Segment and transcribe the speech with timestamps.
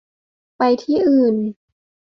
[0.57, 1.35] ไปที่อื่น